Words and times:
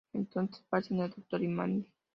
Entonces 0.13 0.63
aparecen 0.65 1.01
el 1.01 1.11
Doctor 1.11 1.43
y 1.43 1.47
Mandy. 1.47 1.85